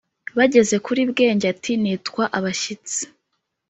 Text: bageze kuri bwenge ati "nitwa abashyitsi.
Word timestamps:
bageze 0.37 0.75
kuri 0.85 1.01
bwenge 1.11 1.45
ati 1.53 1.71
"nitwa 1.81 2.23
abashyitsi. 2.37 3.01